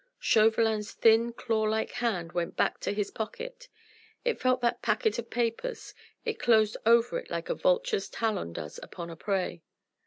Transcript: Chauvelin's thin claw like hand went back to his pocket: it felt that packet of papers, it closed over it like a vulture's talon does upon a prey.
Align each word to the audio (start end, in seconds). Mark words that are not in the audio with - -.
Chauvelin's 0.17 0.93
thin 0.93 1.31
claw 1.31 1.61
like 1.61 1.91
hand 1.91 2.31
went 2.31 2.55
back 2.57 2.79
to 2.79 2.91
his 2.91 3.11
pocket: 3.11 3.67
it 4.25 4.39
felt 4.41 4.59
that 4.61 4.81
packet 4.81 5.19
of 5.19 5.29
papers, 5.29 5.93
it 6.25 6.39
closed 6.39 6.75
over 6.87 7.19
it 7.19 7.29
like 7.29 7.49
a 7.49 7.53
vulture's 7.53 8.09
talon 8.09 8.51
does 8.51 8.79
upon 8.81 9.11
a 9.11 9.15
prey. 9.15 9.61